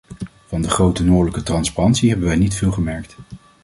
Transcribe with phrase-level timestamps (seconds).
[0.45, 3.15] Van de grote noordelijke transparantie hebben wij niet veel gemerkt.